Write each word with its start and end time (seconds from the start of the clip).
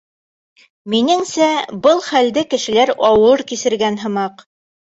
—Минеңсә, 0.93 1.49
был 1.85 2.01
хәлде 2.07 2.45
кешеләр 2.55 2.95
ауыр 3.11 3.47
кисергән 3.55 4.03
һымаҡ. 4.07 4.47